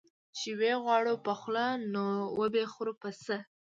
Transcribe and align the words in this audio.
چي 0.37 0.49
وې 0.59 0.73
غواړې 0.83 1.13
په 1.25 1.33
خوله، 1.39 1.65
نو 1.93 2.03
وبې 2.39 2.63
خورې 2.73 2.93
په 3.01 3.09
څه؟ 3.23 3.35